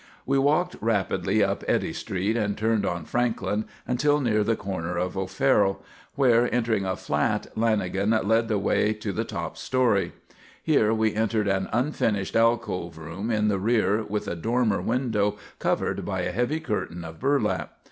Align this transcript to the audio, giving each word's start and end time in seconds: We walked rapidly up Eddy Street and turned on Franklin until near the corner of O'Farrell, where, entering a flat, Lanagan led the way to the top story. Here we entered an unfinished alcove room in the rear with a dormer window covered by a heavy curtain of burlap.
We 0.25 0.39
walked 0.39 0.75
rapidly 0.81 1.43
up 1.43 1.63
Eddy 1.67 1.93
Street 1.93 2.35
and 2.35 2.57
turned 2.57 2.87
on 2.87 3.05
Franklin 3.05 3.65
until 3.85 4.19
near 4.19 4.43
the 4.43 4.55
corner 4.55 4.97
of 4.97 5.15
O'Farrell, 5.15 5.83
where, 6.15 6.51
entering 6.51 6.85
a 6.87 6.95
flat, 6.95 7.45
Lanagan 7.55 8.09
led 8.27 8.47
the 8.47 8.57
way 8.57 8.93
to 8.93 9.11
the 9.13 9.23
top 9.23 9.57
story. 9.59 10.13
Here 10.63 10.91
we 10.91 11.13
entered 11.13 11.47
an 11.47 11.69
unfinished 11.71 12.35
alcove 12.35 12.97
room 12.97 13.29
in 13.29 13.47
the 13.47 13.59
rear 13.59 14.01
with 14.03 14.27
a 14.27 14.35
dormer 14.35 14.81
window 14.81 15.37
covered 15.59 16.03
by 16.03 16.21
a 16.21 16.31
heavy 16.31 16.59
curtain 16.59 17.05
of 17.05 17.19
burlap. 17.19 17.77